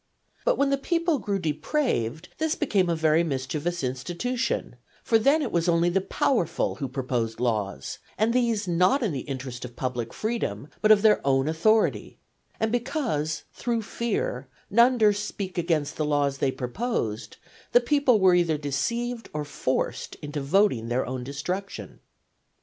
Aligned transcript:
But 0.45 0.57
when 0.57 0.71
the 0.71 0.79
people 0.79 1.19
grew 1.19 1.37
depraved, 1.37 2.29
this 2.39 2.55
became 2.55 2.89
a 2.89 2.95
very 2.95 3.23
mischievous 3.23 3.83
institution; 3.83 4.77
for 5.03 5.19
then 5.19 5.43
it 5.43 5.51
was 5.51 5.69
only 5.69 5.89
the 5.89 6.01
powerful 6.01 6.73
who 6.77 6.87
proposed 6.87 7.39
laws, 7.39 7.99
and 8.17 8.33
these 8.33 8.67
not 8.67 9.03
in 9.03 9.11
the 9.11 9.19
interest 9.29 9.63
of 9.63 9.75
public 9.75 10.11
freedom 10.11 10.69
but 10.81 10.89
of 10.91 11.03
their 11.03 11.21
own 11.23 11.47
authority; 11.47 12.17
and 12.59 12.71
because, 12.71 13.43
through 13.53 13.83
fear, 13.83 14.47
none 14.71 14.97
durst 14.97 15.23
speak 15.23 15.59
against 15.59 15.97
the 15.97 16.03
laws 16.05 16.39
they 16.39 16.51
proposed, 16.51 17.37
the 17.71 17.79
people 17.79 18.19
were 18.19 18.33
either 18.33 18.57
deceived 18.57 19.29
or 19.35 19.45
forced 19.45 20.15
into 20.15 20.41
voting 20.41 20.87
their 20.87 21.05
own 21.05 21.23
destruction. 21.23 21.99